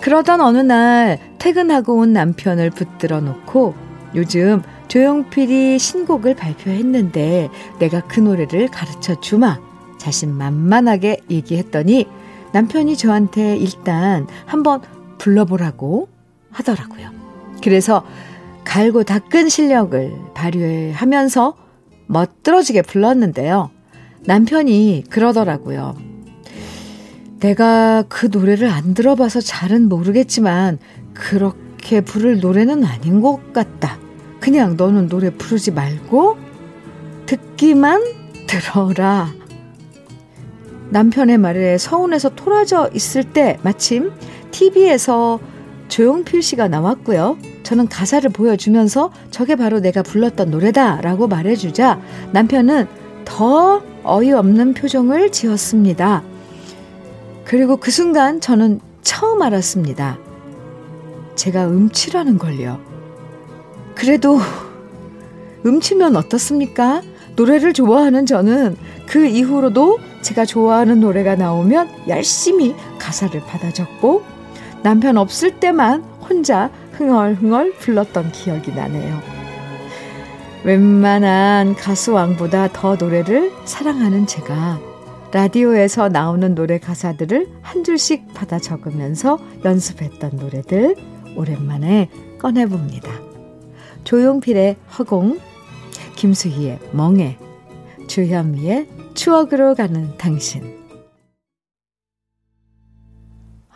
그러던 0.00 0.40
어느 0.40 0.58
날 0.58 1.18
퇴근하고 1.38 1.96
온 1.96 2.12
남편을 2.12 2.70
붙들어 2.70 3.20
놓고 3.20 3.74
요즘 4.14 4.62
조용필이 4.88 5.78
신곡을 5.78 6.34
발표했는데 6.34 7.48
내가 7.78 8.00
그 8.02 8.20
노래를 8.20 8.68
가르쳐 8.68 9.18
주마 9.20 9.58
자신만만하게 9.98 11.22
얘기했더니 11.30 12.06
남편이 12.52 12.96
저한테 12.96 13.56
일단 13.56 14.26
한번 14.46 14.80
불러보라고 15.18 16.08
하더라고요. 16.50 17.10
그래서 17.62 18.04
갈고 18.64 19.04
닦은 19.04 19.48
실력을 19.48 20.12
발휘하면서 20.34 21.56
멋들어지게 22.06 22.82
불렀는데요. 22.82 23.70
남편이 24.24 25.04
그러더라고요. 25.10 25.96
내가 27.40 28.02
그 28.08 28.28
노래를 28.30 28.68
안 28.68 28.94
들어봐서 28.94 29.40
잘은 29.40 29.88
모르겠지만 29.88 30.78
그렇게 31.14 32.00
부를 32.00 32.40
노래는 32.40 32.84
아닌 32.84 33.20
것 33.20 33.52
같다. 33.52 33.98
그냥 34.40 34.76
너는 34.76 35.08
노래 35.08 35.30
부르지 35.30 35.72
말고 35.72 36.36
듣기만 37.26 38.02
들어라. 38.46 39.32
남편의 40.90 41.38
말에 41.38 41.78
서운해서 41.78 42.30
토라져 42.30 42.90
있을 42.94 43.24
때 43.24 43.58
마침 43.62 44.12
TV에서 44.52 45.40
조용필 45.88 46.42
씨가 46.42 46.68
나왔고요. 46.68 47.38
저는 47.62 47.88
가사를 47.88 48.28
보여주면서 48.30 49.10
저게 49.30 49.56
바로 49.56 49.80
내가 49.80 50.02
불렀던 50.02 50.50
노래다 50.50 51.00
라고 51.00 51.26
말해주자 51.26 52.00
남편은 52.32 52.86
더 53.24 53.82
어이없는 54.04 54.74
표정을 54.74 55.32
지었습니다. 55.32 56.22
그리고 57.44 57.76
그 57.76 57.90
순간 57.90 58.40
저는 58.40 58.80
처음 59.02 59.42
알았습니다. 59.42 60.18
제가 61.34 61.66
음치라는 61.66 62.38
걸요. 62.38 62.80
그래도 63.96 64.38
음치면 65.64 66.14
어떻습니까? 66.14 67.02
노래를 67.34 67.72
좋아하는 67.72 68.24
저는 68.24 68.76
그 69.06 69.26
이후로도 69.26 69.98
제가 70.22 70.44
좋아하는 70.44 71.00
노래가 71.00 71.34
나오면 71.34 72.08
열심히 72.08 72.74
가사를 72.98 73.40
받아 73.40 73.72
적고 73.72 74.22
남편 74.82 75.16
없을 75.16 75.58
때만 75.58 76.02
혼자 76.28 76.70
흥얼흥얼 76.92 77.74
불렀던 77.78 78.32
기억이 78.32 78.72
나네요. 78.72 79.20
웬만한 80.64 81.74
가수왕보다 81.74 82.72
더 82.72 82.96
노래를 82.96 83.52
사랑하는 83.64 84.26
제가 84.26 84.80
라디오에서 85.32 86.08
나오는 86.08 86.54
노래 86.54 86.78
가사들을 86.78 87.48
한 87.62 87.84
줄씩 87.84 88.32
받아 88.34 88.58
적으면서 88.58 89.38
연습했던 89.64 90.32
노래들 90.36 90.96
오랜만에 91.36 92.08
꺼내봅니다. 92.38 93.35
조용필의 94.10 94.76
허공, 94.98 95.40
김수희의 96.14 96.78
멍해, 96.92 97.38
주현미의 98.06 98.88
추억으로 99.14 99.74
가는 99.74 100.16
당신. 100.16 100.62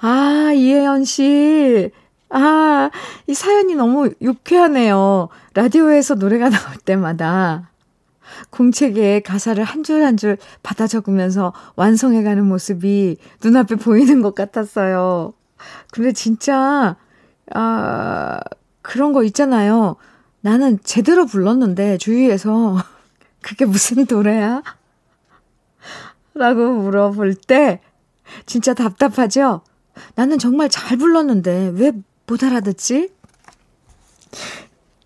아, 0.01 0.53
이혜연 0.55 1.05
씨. 1.05 1.91
아, 2.31 2.91
이 3.27 3.35
사연이 3.35 3.75
너무 3.75 4.11
유쾌하네요. 4.23 5.29
라디오에서 5.55 6.15
노래가 6.15 6.49
나올 6.49 6.77
때마다 6.77 7.71
공책에 8.51 9.21
가사를 9.21 9.63
한 9.65 9.83
줄 9.83 10.05
한 10.05 10.17
줄 10.17 10.39
받아 10.63 10.87
적으면서 10.87 11.53
완성해가는 11.75 12.45
모습이 12.47 13.17
눈앞에 13.43 13.75
보이는 13.75 14.23
것 14.23 14.37
같았어요. 14.37 15.35
근데 15.91 16.13
진짜, 16.13 16.95
아, 17.53 18.41
그런 18.81 19.13
거 19.13 19.25
있잖아요. 19.25 19.97
나는 20.41 20.79
제대로 20.85 21.27
불렀는데, 21.27 21.99
주위에서, 21.99 22.79
그게 23.43 23.65
무슨 23.65 24.07
노래야? 24.09 24.63
라고 26.35 26.73
물어볼 26.75 27.35
때, 27.35 27.81
진짜 28.47 28.75
답답하죠? 28.75 29.63
나는 30.15 30.39
정말 30.39 30.69
잘 30.69 30.97
불렀는데, 30.97 31.73
왜 31.75 31.93
못 32.31 32.45
알아듣지? 32.45 33.11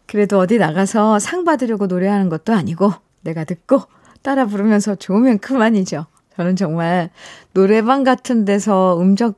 그래도 0.06 0.38
어디 0.38 0.58
나가서 0.58 1.18
상 1.18 1.44
받으려고 1.44 1.86
노래하는 1.86 2.28
것도 2.28 2.52
아니고, 2.52 2.92
내가 3.22 3.44
듣고 3.44 3.80
따라 4.20 4.44
부르면서 4.44 4.94
좋으면 4.94 5.38
그만이죠. 5.38 6.04
저는 6.36 6.56
정말 6.56 7.10
노래방 7.54 8.04
같은 8.04 8.44
데서 8.44 9.00
음정 9.00 9.32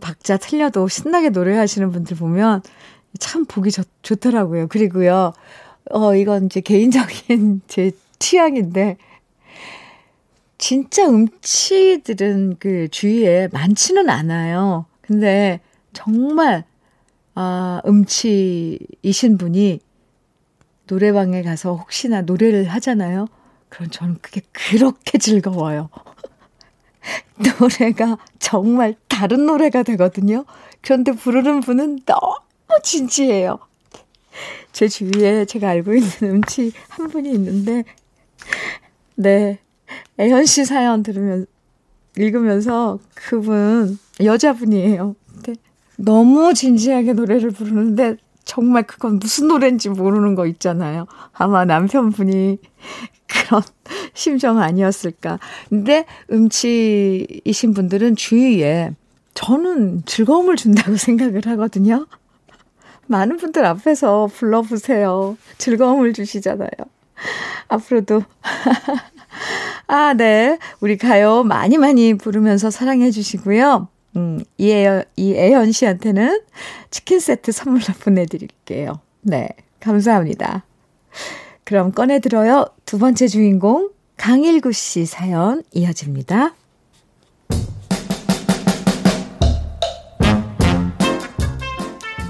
박자 0.00 0.36
틀려도 0.36 0.86
신나게 0.86 1.30
노래하시는 1.30 1.90
분들 1.90 2.16
보면 2.16 2.62
참 3.18 3.44
보기 3.44 3.70
좋, 3.70 3.84
좋더라고요. 4.02 4.68
그리고요, 4.68 5.32
어, 5.90 6.14
이건 6.14 6.46
이제 6.46 6.60
개인적인 6.60 7.62
제 7.68 7.92
취향인데, 8.18 8.96
진짜 10.58 11.06
음치들은 11.08 12.56
그 12.58 12.88
주위에 12.88 13.48
많지는 13.52 14.08
않아요. 14.08 14.86
근데 15.02 15.60
정말, 15.92 16.64
아, 17.34 17.82
음치이신 17.86 19.38
분이 19.38 19.80
노래방에 20.86 21.42
가서 21.42 21.74
혹시나 21.74 22.22
노래를 22.22 22.64
하잖아요. 22.66 23.26
그럼 23.68 23.90
저는 23.90 24.18
그게 24.22 24.40
그렇게 24.52 25.18
즐거워요. 25.18 25.90
노래가 27.60 28.16
정말 28.38 28.94
다른 29.08 29.46
노래가 29.46 29.82
되거든요. 29.82 30.44
그런데 30.80 31.12
부르는 31.12 31.60
분은 31.60 32.00
너무 32.06 32.36
진지해요. 32.82 33.58
제 34.72 34.88
주위에 34.88 35.44
제가 35.44 35.68
알고 35.68 35.94
있는 35.94 36.10
음치 36.22 36.72
한 36.88 37.08
분이 37.08 37.30
있는데, 37.32 37.84
네. 39.14 39.58
애현 40.18 40.46
씨 40.46 40.64
사연 40.64 41.02
들으면, 41.02 41.46
읽으면서 42.16 42.98
그분, 43.14 43.98
여자분이에요. 44.22 45.14
근데 45.32 45.54
너무 45.96 46.54
진지하게 46.54 47.12
노래를 47.12 47.50
부르는데 47.50 48.16
정말 48.44 48.84
그건 48.84 49.18
무슨 49.18 49.48
노래인지 49.48 49.88
모르는 49.88 50.34
거 50.34 50.46
있잖아요. 50.46 51.06
아마 51.32 51.64
남편분이 51.64 52.58
그런 53.26 53.62
심정 54.12 54.58
아니었을까. 54.58 55.38
근데 55.68 56.04
음치이신 56.30 57.74
분들은 57.74 58.16
주위에 58.16 58.94
저는 59.32 60.02
즐거움을 60.04 60.56
준다고 60.56 60.96
생각을 60.96 61.42
하거든요. 61.46 62.06
많은 63.06 63.36
분들 63.36 63.64
앞에서 63.64 64.28
불러보세요. 64.32 65.36
즐거움을 65.58 66.12
주시잖아요. 66.12 66.68
앞으로도. 67.68 68.22
아, 69.86 70.14
네. 70.14 70.58
우리 70.80 70.96
가요 70.96 71.42
많이 71.42 71.78
많이 71.78 72.14
부르면서 72.14 72.70
사랑해 72.70 73.10
주시고요. 73.10 73.88
음, 74.16 74.40
이애연, 74.58 75.04
이애연 75.16 75.72
씨한테는 75.72 76.40
치킨 76.90 77.20
세트 77.20 77.52
선물로 77.52 77.84
보내드릴게요. 78.00 79.00
네, 79.22 79.48
감사합니다. 79.80 80.64
그럼 81.64 81.92
꺼내들어요. 81.92 82.66
두 82.84 82.98
번째 82.98 83.26
주인공, 83.26 83.90
강일구 84.16 84.72
씨 84.72 85.06
사연 85.06 85.62
이어집니다. 85.72 86.54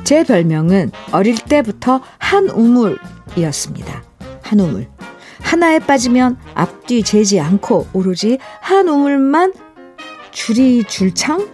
제 0.04 0.22
별명은 0.22 0.92
어릴 1.12 1.36
때부터 1.36 2.00
한 2.18 2.48
우물이었습니다. 2.48 4.04
한 4.42 4.60
우물. 4.60 4.86
하나에 5.40 5.78
빠지면 5.78 6.36
앞뒤 6.54 7.02
재지 7.02 7.40
않고 7.40 7.88
오로지 7.92 8.38
한 8.60 8.88
우물만 8.88 9.54
줄이 10.30 10.84
줄창 10.84 11.48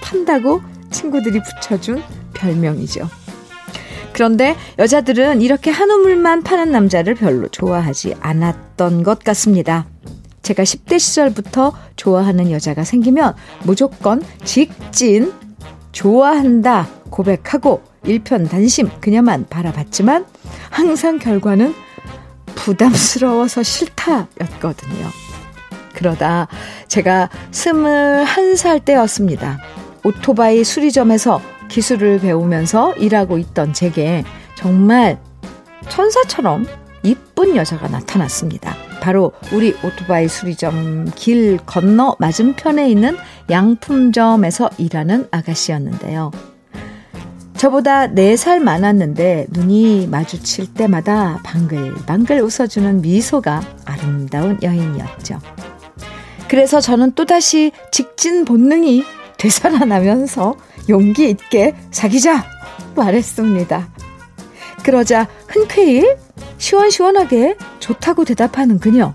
판다고 0.00 0.60
친구들이 0.90 1.40
붙여준 1.42 2.02
별명이죠. 2.34 3.08
그런데 4.12 4.56
여자들은 4.78 5.40
이렇게 5.42 5.70
한 5.70 5.90
우물만 5.90 6.42
파는 6.42 6.70
남자를 6.70 7.14
별로 7.14 7.48
좋아하지 7.48 8.14
않았던 8.20 9.02
것 9.02 9.20
같습니다. 9.20 9.86
제가 10.42 10.62
10대 10.62 10.98
시절부터 10.98 11.72
좋아하는 11.96 12.50
여자가 12.50 12.84
생기면 12.84 13.34
무조건 13.64 14.22
직진, 14.44 15.32
좋아한다 15.92 16.97
고백하고 17.10 17.82
일편단심 18.04 18.90
그녀만 19.00 19.46
바라봤지만 19.48 20.26
항상 20.70 21.18
결과는 21.18 21.74
부담스러워서 22.54 23.62
싫다였거든요. 23.62 25.08
그러다 25.94 26.48
제가 26.86 27.28
21살 27.50 28.84
때였습니다. 28.84 29.58
오토바이 30.04 30.64
수리점에서 30.64 31.40
기술을 31.68 32.20
배우면서 32.20 32.94
일하고 32.94 33.38
있던 33.38 33.72
제게 33.72 34.24
정말 34.54 35.18
천사처럼 35.88 36.66
이쁜 37.02 37.56
여자가 37.56 37.88
나타났습니다. 37.88 38.74
바로 39.00 39.32
우리 39.52 39.74
오토바이 39.84 40.28
수리점 40.28 41.10
길 41.14 41.58
건너 41.58 42.16
맞은편에 42.18 42.88
있는 42.90 43.16
양품점에서 43.50 44.70
일하는 44.78 45.28
아가씨였는데요. 45.30 46.30
저보다 47.58 48.06
4살 48.06 48.60
많았는데 48.60 49.48
눈이 49.50 50.06
마주칠 50.06 50.72
때마다 50.74 51.40
방글방글 51.42 52.40
웃어주는 52.40 53.02
미소가 53.02 53.60
아름다운 53.84 54.58
여인이었죠. 54.62 55.40
그래서 56.48 56.80
저는 56.80 57.12
또다시 57.12 57.72
직진 57.90 58.44
본능이 58.44 59.02
되살아나면서 59.38 60.54
용기 60.88 61.28
있게 61.30 61.74
사귀자 61.90 62.44
말했습니다. 62.94 63.88
그러자 64.84 65.26
흔쾌히 65.48 66.04
시원시원하게 66.58 67.56
좋다고 67.80 68.24
대답하는 68.24 68.78
그녀. 68.78 69.14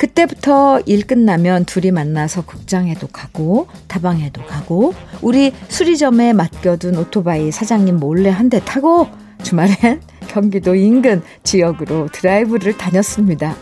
그때부터 0.00 0.80
일 0.86 1.06
끝나면 1.06 1.66
둘이 1.66 1.90
만나서 1.90 2.46
극장에도 2.46 3.06
가고 3.08 3.66
다방에도 3.86 4.42
가고 4.46 4.94
우리 5.20 5.52
수리점에 5.68 6.32
맡겨둔 6.32 6.96
오토바이 6.96 7.50
사장님 7.50 7.96
몰래 7.96 8.30
한 8.30 8.48
대 8.48 8.60
타고 8.64 9.08
주말엔 9.42 10.00
경기도 10.26 10.74
인근 10.74 11.22
지역으로 11.42 12.08
드라이브를 12.12 12.78
다녔습니다. 12.78 13.54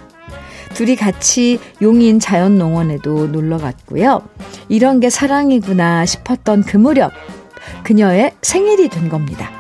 둘이 0.75 0.95
같이 0.95 1.59
용인 1.83 2.21
자연농원에도 2.21 3.27
놀러 3.27 3.59
갔고요. 3.59 4.23
이런 4.69 5.01
게 5.01 5.11
사랑이구나 5.11 6.07
싶었던 6.07 6.63
그 6.63 6.77
무렵 6.77 7.11
그녀의 7.83 8.33
생일이 8.43 8.89
된 8.89 9.09
겁니다. 9.09 9.51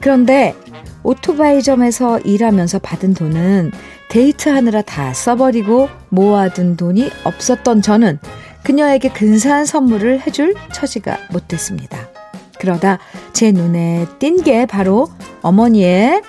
그런데 0.00 0.54
오토바이점에서 1.02 2.20
일하면서 2.20 2.78
받은 2.78 3.12
돈은 3.12 3.72
데이트하느라 4.14 4.82
다 4.82 5.12
써버리고 5.12 5.88
모아둔 6.08 6.76
돈이 6.76 7.10
없었던 7.24 7.82
저는 7.82 8.20
그녀에게 8.62 9.08
근사한 9.08 9.66
선물을 9.66 10.24
해줄 10.24 10.54
처지가 10.72 11.18
못 11.32 11.48
됐습니다. 11.48 11.98
그러다 12.60 13.00
제 13.32 13.50
눈에 13.50 14.06
띈 14.20 14.44
게 14.44 14.66
바로 14.66 15.08
어머니의 15.42 16.22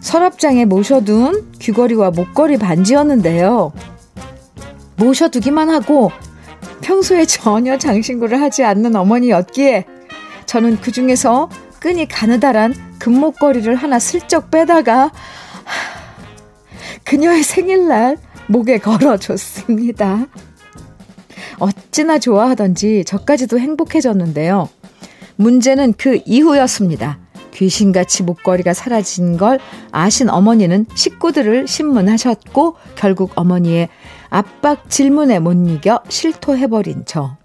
서랍장에 0.00 0.66
모셔둔 0.66 1.52
귀걸이와 1.58 2.10
목걸이 2.10 2.58
반지였는데요. 2.58 3.72
모셔두기만 4.96 5.70
하고 5.70 6.12
평소에 6.82 7.24
전혀 7.24 7.78
장신구를 7.78 8.38
하지 8.38 8.64
않는 8.64 8.94
어머니였기에 8.94 9.86
저는 10.44 10.78
그 10.82 10.92
중에서 10.92 11.48
끈이 11.78 12.06
가느다란 12.06 12.74
금목걸이를 12.98 13.76
하나 13.76 13.98
슬쩍 13.98 14.50
빼다가 14.50 15.10
그녀의 17.10 17.42
생일날 17.42 18.18
목에 18.46 18.78
걸어줬습니다. 18.78 20.28
어찌나 21.58 22.20
좋아하던지 22.20 23.02
저까지도 23.04 23.58
행복해졌는데요. 23.58 24.68
문제는 25.34 25.94
그 25.98 26.20
이후였습니다. 26.24 27.18
귀신같이 27.52 28.22
목걸이가 28.22 28.74
사라진 28.74 29.36
걸 29.36 29.58
아신 29.90 30.30
어머니는 30.30 30.86
식구들을 30.94 31.66
신문하셨고 31.66 32.76
결국 32.94 33.32
어머니의 33.34 33.88
압박 34.28 34.88
질문에 34.88 35.40
못 35.40 35.54
이겨 35.68 36.04
실토해버린 36.08 37.02
저. 37.06 37.36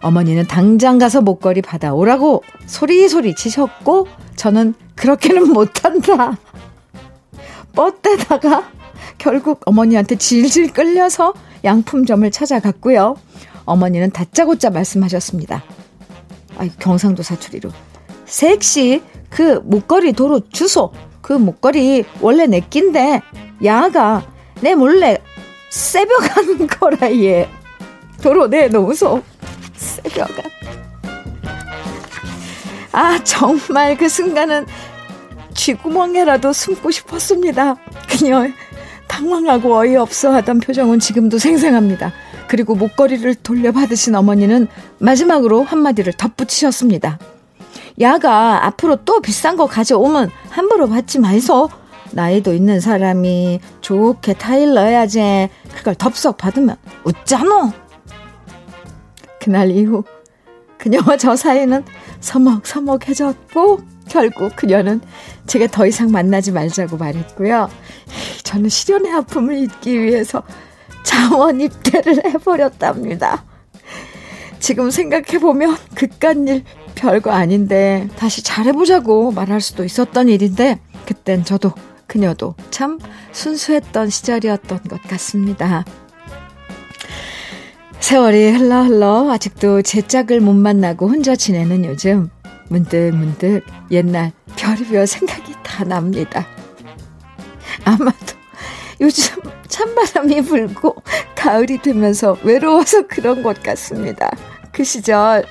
어머니는 0.00 0.46
당장 0.46 0.96
가서 0.96 1.20
목걸이 1.20 1.60
받아오라고 1.60 2.42
소리소리 2.64 3.34
치셨고 3.34 4.06
저는 4.36 4.72
그렇게는 4.94 5.52
못한다. 5.52 6.38
뻗대다가 7.78 8.72
결국 9.18 9.60
어머니한테 9.64 10.16
질질 10.16 10.72
끌려서 10.72 11.32
양품점을 11.62 12.28
찾아갔고요. 12.32 13.16
어머니는 13.66 14.10
다짜고짜 14.10 14.70
말씀하셨습니다. 14.70 15.62
아, 16.56 16.68
경상도 16.80 17.22
사투리로. 17.22 17.70
섹시, 18.24 19.00
그 19.30 19.60
목걸이 19.64 20.14
도로 20.14 20.40
주소. 20.48 20.92
그 21.22 21.32
목걸이 21.32 22.04
원래 22.20 22.46
내 22.46 22.60
낀데, 22.60 23.22
야가 23.64 24.26
내 24.60 24.74
몰래 24.74 25.18
새벽한 25.70 26.66
거라, 26.80 27.12
얘. 27.12 27.48
도로 28.20 28.48
내놓으소. 28.48 29.22
새벽한. 29.76 30.50
아, 32.90 33.22
정말 33.22 33.96
그 33.96 34.08
순간은 34.08 34.66
쥐구멍에라도 35.58 36.52
숨고 36.52 36.92
싶었습니다. 36.92 37.74
그녀 38.08 38.46
당황하고 39.08 39.76
어이없어 39.76 40.32
하던 40.34 40.60
표정은 40.60 41.00
지금도 41.00 41.38
생생합니다. 41.38 42.12
그리고 42.46 42.76
목걸이를 42.76 43.34
돌려받으신 43.34 44.14
어머니는 44.14 44.68
마지막으로 44.98 45.64
한마디를 45.64 46.12
덧붙이셨습니다. 46.12 47.18
야가 48.00 48.66
앞으로 48.66 49.04
또 49.04 49.20
비싼 49.20 49.56
거 49.56 49.66
가져오면 49.66 50.30
함부로 50.48 50.88
받지 50.88 51.18
마이소. 51.18 51.68
나이도 52.12 52.54
있는 52.54 52.80
사람이 52.80 53.60
좋게 53.80 54.34
타일 54.34 54.74
넣어야지. 54.74 55.48
그걸 55.74 55.96
덥석 55.96 56.38
받으면 56.38 56.76
웃자노. 57.02 57.72
그날 59.40 59.70
이후 59.72 60.04
그녀와 60.78 61.16
저 61.16 61.34
사이는 61.34 61.84
서먹서먹해졌고 62.20 63.97
결국 64.08 64.56
그녀는 64.56 65.00
제가 65.46 65.66
더 65.68 65.86
이상 65.86 66.10
만나지 66.10 66.52
말자고 66.52 66.96
말했고요. 66.96 67.70
저는 68.42 68.68
시련의 68.68 69.12
아픔을 69.12 69.58
잊기 69.58 70.00
위해서 70.00 70.42
자원 71.02 71.60
입대를 71.60 72.24
해버렸답니다. 72.24 73.44
지금 74.58 74.90
생각해보면 74.90 75.76
그깟 75.94 76.48
일 76.48 76.64
별거 76.94 77.30
아닌데 77.30 78.08
다시 78.16 78.42
잘해보자고 78.42 79.30
말할 79.30 79.60
수도 79.60 79.84
있었던 79.84 80.28
일인데 80.28 80.80
그땐 81.06 81.44
저도 81.44 81.72
그녀도 82.06 82.54
참 82.70 82.98
순수했던 83.32 84.10
시절이었던 84.10 84.82
것 84.84 85.00
같습니다. 85.02 85.84
세월이 88.00 88.52
흘러 88.52 88.84
흘러 88.84 89.30
아직도 89.30 89.82
제 89.82 90.00
짝을 90.02 90.40
못 90.40 90.54
만나고 90.54 91.08
혼자 91.08 91.36
지내는 91.36 91.84
요즘 91.84 92.30
문득 92.68 93.12
문득 93.14 93.62
옛날 93.90 94.32
별의별 94.56 95.06
생각이 95.06 95.54
다 95.62 95.84
납니다. 95.84 96.46
아마도 97.84 98.36
요즘 99.00 99.40
찬바람이 99.68 100.42
불고 100.42 100.96
가을이 101.34 101.78
되면서 101.78 102.36
외로워서 102.42 103.06
그런 103.06 103.42
것 103.42 103.62
같습니다. 103.62 104.30
그 104.72 104.84
시절 104.84 105.44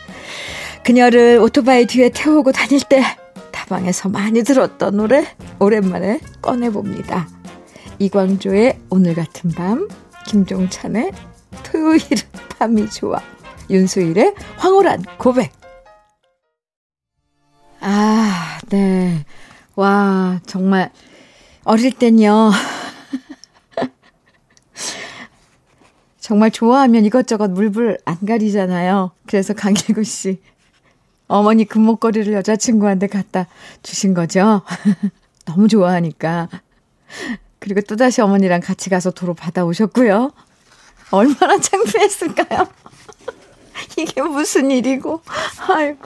그녀를 0.83 1.39
오토바이 1.41 1.85
뒤에 1.85 2.09
태우고 2.09 2.51
다닐 2.51 2.81
때 2.81 3.03
다방에서 3.51 4.09
많이 4.09 4.43
들었던 4.43 4.97
노래 4.97 5.25
오랜만에 5.59 6.19
꺼내봅니다. 6.41 7.27
이광조의 7.99 8.79
오늘 8.89 9.15
같은 9.15 9.51
밤, 9.51 9.87
김종찬의 10.27 11.11
토요일은 11.63 12.23
밤이 12.57 12.89
좋아. 12.89 13.19
윤수일의 13.69 14.35
황홀한 14.57 15.03
고백. 15.17 15.51
아, 17.79 18.59
네. 18.69 19.25
와, 19.75 20.39
정말, 20.45 20.91
어릴 21.63 21.91
땐요. 21.91 22.51
정말 26.19 26.51
좋아하면 26.51 27.05
이것저것 27.05 27.51
물불 27.51 27.99
안 28.05 28.17
가리잖아요. 28.25 29.11
그래서 29.27 29.53
강일구 29.53 30.03
씨. 30.03 30.41
어머니 31.27 31.65
금목걸이를 31.65 32.33
여자친구한테 32.33 33.07
갖다 33.07 33.47
주신 33.83 34.13
거죠. 34.13 34.61
너무 35.45 35.67
좋아하니까. 35.67 36.49
그리고 37.59 37.81
또다시 37.81 38.21
어머니랑 38.21 38.61
같이 38.61 38.89
가서 38.89 39.11
도로 39.11 39.33
받아오셨고요. 39.33 40.31
얼마나 41.11 41.59
창피했을까요? 41.59 42.67
이게 43.97 44.21
무슨 44.21 44.71
일이고. 44.71 45.21
아이고. 45.67 45.99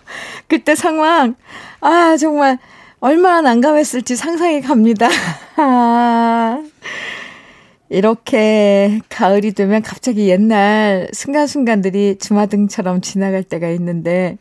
그때 0.48 0.76
상황. 0.76 1.36
아, 1.80 2.18
정말 2.18 2.58
얼마나 3.00 3.42
난감했을지 3.42 4.16
상상이 4.16 4.62
갑니다. 4.62 5.10
아. 5.58 6.64
이렇게 7.90 9.02
가을이 9.10 9.52
되면 9.52 9.82
갑자기 9.82 10.30
옛날 10.30 11.10
순간순간들이 11.12 12.20
주마등처럼 12.20 13.02
지나갈 13.02 13.44
때가 13.44 13.68
있는데 13.72 14.38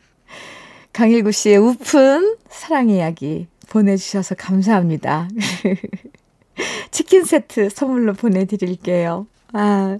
강일구 0.93 1.33
씨의 1.33 1.57
우픈 1.57 2.37
사랑 2.49 2.89
이야기 2.89 3.47
보내주셔서 3.69 4.35
감사합니다. 4.35 5.27
치킨 6.91 7.25
세트 7.25 7.69
선물로 7.69 8.13
보내드릴게요. 8.13 9.27
아, 9.51 9.97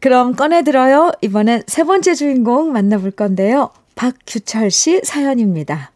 그럼 0.00 0.34
꺼내들어요. 0.34 1.12
이번엔 1.20 1.64
세 1.66 1.84
번째 1.84 2.14
주인공 2.14 2.72
만나볼 2.72 3.10
건데요. 3.12 3.70
박규철 3.94 4.70
씨 4.70 5.00
사연입니다. 5.02 5.90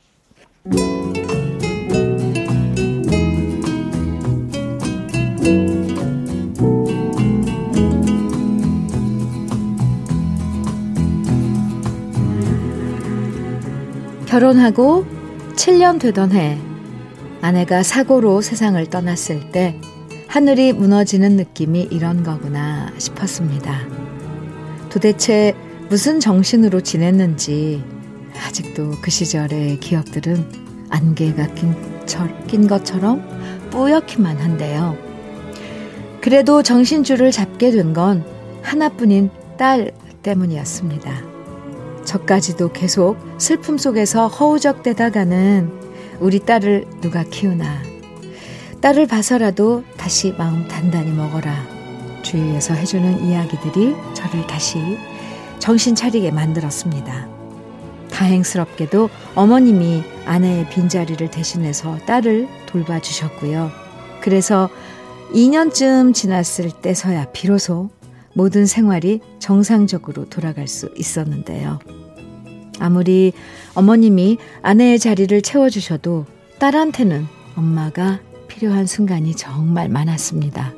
결혼하고 14.26 15.04
7년 15.56 16.00
되던 16.00 16.32
해, 16.32 16.58
아내가 17.42 17.82
사고로 17.82 18.40
세상을 18.40 18.84
떠났을 18.88 19.52
때, 19.52 19.78
하늘이 20.32 20.72
무너지는 20.72 21.36
느낌이 21.36 21.88
이런 21.90 22.22
거구나 22.22 22.90
싶었습니다. 22.96 23.80
도대체 24.88 25.54
무슨 25.90 26.20
정신으로 26.20 26.80
지냈는지, 26.80 27.84
아직도 28.42 28.92
그 29.02 29.10
시절의 29.10 29.80
기억들은 29.80 30.42
안개가 30.88 31.48
낀, 31.48 31.74
낀 32.46 32.66
것처럼 32.66 33.22
뿌옇기만 33.68 34.38
한데요. 34.38 34.96
그래도 36.22 36.62
정신줄을 36.62 37.30
잡게 37.30 37.70
된 37.70 37.92
건 37.92 38.24
하나뿐인 38.62 39.28
딸 39.58 39.92
때문이었습니다. 40.22 41.12
저까지도 42.06 42.72
계속 42.72 43.18
슬픔 43.36 43.76
속에서 43.76 44.28
허우적대다 44.28 45.10
가는 45.10 45.70
우리 46.20 46.38
딸을 46.38 46.86
누가 47.02 47.22
키우나. 47.22 47.91
딸을 48.82 49.06
봐서라도 49.06 49.84
다시 49.96 50.34
마음 50.36 50.66
단단히 50.66 51.12
먹어라. 51.12 51.54
주위에서 52.22 52.74
해주는 52.74 53.24
이야기들이 53.24 53.94
저를 54.12 54.44
다시 54.48 54.98
정신 55.60 55.94
차리게 55.94 56.32
만들었습니다. 56.32 57.28
다행스럽게도 58.10 59.08
어머님이 59.36 60.02
아내의 60.26 60.68
빈자리를 60.68 61.30
대신해서 61.30 61.96
딸을 62.06 62.48
돌봐주셨고요. 62.66 63.70
그래서 64.20 64.68
2년쯤 65.32 66.12
지났을 66.12 66.72
때서야 66.72 67.26
비로소 67.26 67.88
모든 68.34 68.66
생활이 68.66 69.20
정상적으로 69.38 70.28
돌아갈 70.28 70.66
수 70.66 70.92
있었는데요. 70.96 71.78
아무리 72.80 73.32
어머님이 73.74 74.38
아내의 74.62 74.98
자리를 74.98 75.40
채워주셔도 75.40 76.26
딸한테는 76.58 77.28
엄마가 77.54 78.18
필요한 78.52 78.84
순간이 78.86 79.34
정말 79.34 79.88
많았습니다. 79.88 80.74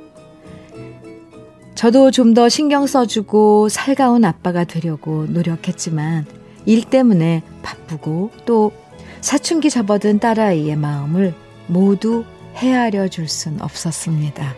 저도 1.75 2.13
좀 2.13 2.33
더 2.35 2.49
신경 2.49 2.87
써주고 2.87 3.69
살가운 3.69 4.25
아빠가 4.25 4.63
되려고 4.65 5.27
노력했지만 5.29 6.25
일 6.67 6.85
때문에 6.85 7.43
바쁘고 7.63 8.31
또 8.47 8.73
사춘기 9.21 9.71
접어든 9.71 10.21
딸아이의 10.21 10.77
마음을 10.77 11.35
모두 11.67 12.25
헤아려 12.55 13.09
줄 13.09 13.29
순 13.29 13.61
없었습니다. 13.61 14.55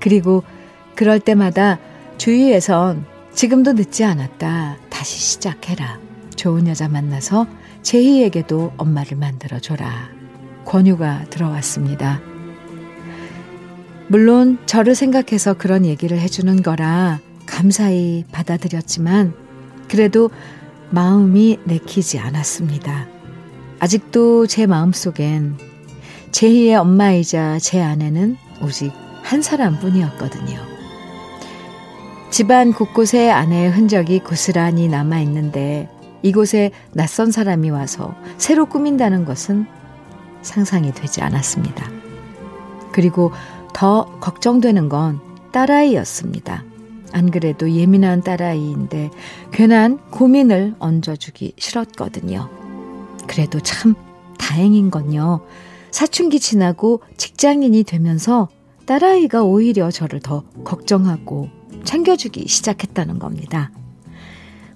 그리고 0.00 0.42
그럴 0.94 1.20
때마다 1.20 1.78
주위에선 2.16 3.04
지금도 3.34 3.74
늦지 3.74 4.04
않았다. 4.04 4.78
다시 4.88 5.18
시작해라. 5.18 5.98
좋은 6.36 6.66
여자 6.68 6.88
만나서 6.88 7.46
제희에게도 7.82 8.72
엄마를 8.78 9.18
만들어 9.18 9.58
줘라. 9.58 10.13
권유가 10.64 11.24
들어왔습니다. 11.30 12.20
물론 14.08 14.58
저를 14.66 14.94
생각해서 14.94 15.54
그런 15.54 15.84
얘기를 15.86 16.18
해주는 16.18 16.62
거라 16.62 17.20
감사히 17.46 18.24
받아들였지만 18.32 19.34
그래도 19.88 20.30
마음이 20.90 21.58
내키지 21.64 22.18
않았습니다. 22.18 23.06
아직도 23.80 24.46
제 24.46 24.66
마음속엔 24.66 25.56
제희의 26.30 26.76
엄마이자 26.76 27.58
제 27.58 27.80
아내는 27.80 28.36
오직 28.62 28.92
한 29.22 29.42
사람뿐이었거든요. 29.42 30.58
집안 32.30 32.72
곳곳에 32.72 33.30
아내의 33.30 33.70
흔적이 33.70 34.18
고스란히 34.18 34.88
남아 34.88 35.20
있는데 35.20 35.88
이곳에 36.22 36.72
낯선 36.92 37.30
사람이 37.30 37.70
와서 37.70 38.14
새로 38.38 38.66
꾸민다는 38.66 39.24
것은 39.24 39.66
상상이 40.44 40.92
되지 40.92 41.20
않았습니다. 41.22 41.90
그리고 42.92 43.32
더 43.72 44.04
걱정되는 44.20 44.88
건 44.88 45.20
딸아이였습니다. 45.52 46.64
안 47.12 47.30
그래도 47.30 47.70
예민한 47.70 48.22
딸아이인데 48.22 49.10
괜한 49.52 49.98
고민을 50.10 50.74
얹어주기 50.78 51.54
싫었거든요. 51.58 52.48
그래도 53.26 53.60
참 53.60 53.94
다행인 54.38 54.90
건요. 54.90 55.40
사춘기 55.90 56.40
지나고 56.40 57.02
직장인이 57.16 57.84
되면서 57.84 58.48
딸아이가 58.86 59.44
오히려 59.44 59.90
저를 59.90 60.20
더 60.20 60.42
걱정하고 60.64 61.48
챙겨주기 61.84 62.48
시작했다는 62.48 63.18
겁니다. 63.18 63.70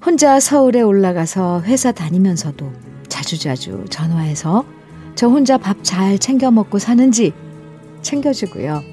혼자 0.05 0.39
서울에 0.39 0.81
올라가서 0.81 1.63
회사 1.63 1.93
다니면서도 1.93 2.73
자주자주 3.09 3.87
전화해서 3.91 4.65
저 5.19 5.27
혼자 5.27 5.59
밥 5.59 5.79
잘 5.83 6.17
챙겨 6.17 6.53
먹고 6.53 6.79
사는지 6.79 7.33
챙겨주고요. 8.03 8.85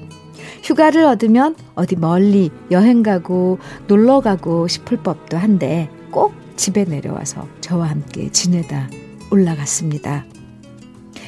휴가를 0.64 1.04
얻으면 1.04 1.54
어디 1.76 1.94
멀리 1.94 2.50
여행 2.72 3.04
가고 3.04 3.60
놀러 3.86 4.18
가고 4.18 4.66
싶을 4.66 4.96
법도 4.96 5.36
한데 5.36 5.88
꼭 6.10 6.34
집에 6.56 6.82
내려와서 6.82 7.46
저와 7.60 7.90
함께 7.90 8.28
지내다 8.32 8.88
올라갔습니다. 9.30 10.24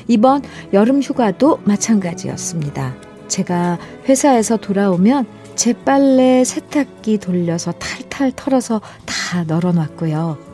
이번 0.08 0.42
여름 0.72 1.00
휴가도 1.00 1.60
마찬가지였습니다. 1.64 2.96
제가 3.28 3.78
회사에서 4.08 4.56
돌아오면 4.56 5.26
제 5.54 5.74
빨래 5.74 6.42
세탁기 6.42 7.18
돌려서 7.18 7.70
탈탈 7.70 8.32
털어서 8.32 8.80
다 9.06 9.44
널어놨고요. 9.44 10.47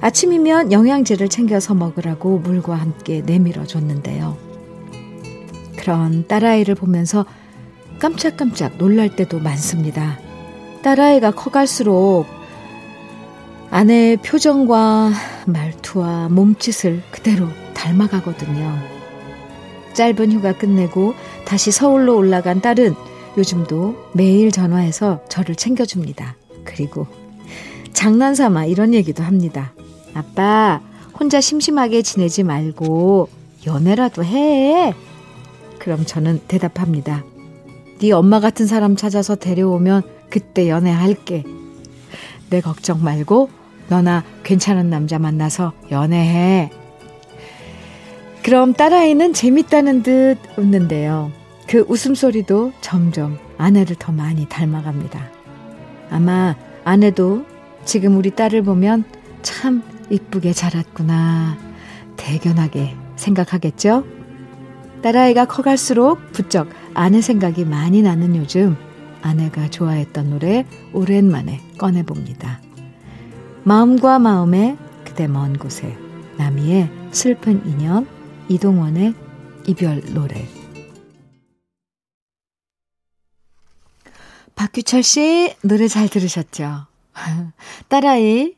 아침이면 0.00 0.72
영양제를 0.72 1.28
챙겨서 1.28 1.74
먹으라고 1.74 2.38
물과 2.38 2.74
함께 2.74 3.22
내밀어 3.24 3.64
줬는데요. 3.64 4.36
그런 5.76 6.26
딸아이를 6.26 6.74
보면서 6.74 7.24
깜짝깜짝 7.98 8.78
놀랄 8.78 9.16
때도 9.16 9.40
많습니다. 9.40 10.18
딸아이가 10.82 11.32
커갈수록 11.32 12.26
아내의 13.70 14.18
표정과 14.18 15.12
말투와 15.46 16.28
몸짓을 16.28 17.02
그대로 17.10 17.48
닮아가거든요. 17.74 18.78
짧은 19.94 20.32
휴가 20.32 20.56
끝내고 20.56 21.14
다시 21.44 21.72
서울로 21.72 22.16
올라간 22.16 22.60
딸은 22.60 22.94
요즘도 23.36 24.10
매일 24.14 24.52
전화해서 24.52 25.22
저를 25.28 25.54
챙겨줍니다. 25.54 26.36
그리고 26.64 27.06
장난삼아 27.92 28.66
이런 28.66 28.94
얘기도 28.94 29.22
합니다. 29.22 29.72
아빠, 30.14 30.80
혼자 31.18 31.40
심심하게 31.40 32.02
지내지 32.02 32.42
말고 32.42 33.28
연애라도 33.66 34.24
해. 34.24 34.94
그럼 35.78 36.04
저는 36.04 36.40
대답합니다. 36.48 37.24
네 38.00 38.12
엄마 38.12 38.40
같은 38.40 38.66
사람 38.66 38.96
찾아서 38.96 39.34
데려오면 39.34 40.02
그때 40.30 40.68
연애할게. 40.68 41.44
내 42.50 42.60
걱정 42.60 43.02
말고 43.02 43.50
너나 43.88 44.24
괜찮은 44.44 44.90
남자 44.90 45.18
만나서 45.18 45.72
연애해. 45.90 46.70
그럼 48.42 48.72
딸아이는 48.72 49.32
재밌다는 49.32 50.02
듯 50.02 50.38
웃는데요. 50.56 51.32
그 51.66 51.84
웃음소리도 51.88 52.72
점점 52.80 53.38
아내를 53.58 53.96
더 53.96 54.12
많이 54.12 54.48
닮아갑니다. 54.48 55.20
아마 56.10 56.56
아내도 56.84 57.44
지금 57.84 58.16
우리 58.16 58.30
딸을 58.30 58.62
보면 58.62 59.04
참 59.42 59.82
이쁘게 60.10 60.52
자랐구나. 60.52 61.56
대견하게 62.16 62.96
생각하겠죠? 63.16 64.04
딸아이가 65.02 65.44
커갈수록 65.44 66.32
부쩍 66.32 66.68
아내 66.94 67.20
생각이 67.20 67.64
많이 67.64 68.02
나는 68.02 68.34
요즘 68.36 68.76
아내가 69.22 69.68
좋아했던 69.70 70.30
노래 70.30 70.66
오랜만에 70.92 71.60
꺼내봅니다. 71.78 72.60
마음과 73.64 74.18
마음에 74.18 74.76
그대 75.04 75.28
먼 75.28 75.56
곳에 75.56 75.96
나미의 76.36 76.90
슬픈 77.10 77.66
인연 77.66 78.06
이동원의 78.48 79.14
이별 79.66 80.02
노래 80.14 80.46
박규철 84.54 85.02
씨 85.02 85.54
노래 85.62 85.86
잘 85.86 86.08
들으셨죠? 86.08 86.86
딸아이 87.88 88.57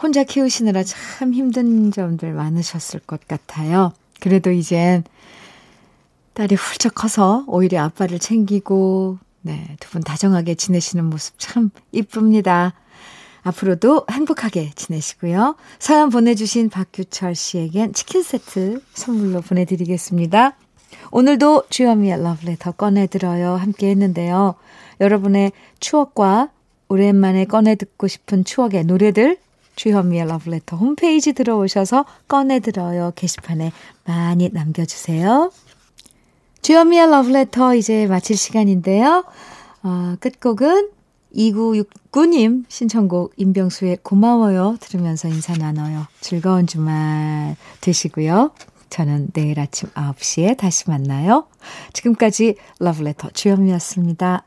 혼자 0.00 0.24
키우시느라 0.24 0.82
참 0.84 1.32
힘든 1.32 1.90
점들 1.90 2.32
많으셨을 2.32 3.00
것 3.00 3.26
같아요. 3.26 3.92
그래도 4.20 4.50
이젠 4.50 5.04
딸이 6.34 6.54
훌쩍 6.54 6.94
커서 6.94 7.44
오히려 7.46 7.82
아빠를 7.82 8.18
챙기고, 8.18 9.18
네, 9.42 9.76
두 9.80 9.90
분 9.90 10.02
다정하게 10.02 10.54
지내시는 10.54 11.04
모습 11.04 11.34
참 11.38 11.70
이쁩니다. 11.92 12.74
앞으로도 13.42 14.06
행복하게 14.10 14.72
지내시고요. 14.74 15.56
사연 15.78 16.10
보내주신 16.10 16.68
박규철 16.68 17.34
씨에겐 17.34 17.92
치킨 17.94 18.22
세트 18.22 18.82
선물로 18.92 19.40
보내드리겠습니다. 19.40 20.56
오늘도 21.12 21.64
주현미의 21.70 22.22
러브레터 22.22 22.72
꺼내들어요. 22.72 23.54
함께 23.54 23.90
했는데요. 23.90 24.56
여러분의 25.00 25.52
추억과 25.78 26.50
오랜만에 26.88 27.44
꺼내 27.44 27.76
듣고 27.76 28.08
싶은 28.08 28.44
추억의 28.44 28.84
노래들 28.84 29.38
주현미의 29.76 30.26
러브레터 30.26 30.76
홈페이지 30.76 31.32
들어오셔서 31.32 32.04
꺼내들어요 32.28 33.12
게시판에 33.14 33.72
많이 34.04 34.48
남겨주세요. 34.48 35.52
주현미의 36.62 37.10
러브레터 37.10 37.76
이제 37.76 38.06
마칠 38.06 38.36
시간인데요. 38.36 39.24
어, 39.82 40.16
끝곡은 40.18 40.90
2969님 41.34 42.64
신청곡 42.68 43.34
임병수의 43.36 43.98
고마워요 44.02 44.76
들으면서 44.80 45.28
인사 45.28 45.54
나눠요. 45.54 46.06
즐거운 46.20 46.66
주말 46.66 47.56
되시고요. 47.80 48.52
저는 48.88 49.28
내일 49.32 49.60
아침 49.60 49.90
9시에 49.90 50.56
다시 50.56 50.88
만나요. 50.88 51.46
지금까지 51.92 52.56
러브레터 52.78 53.30
주현미였습니다. 53.30 54.44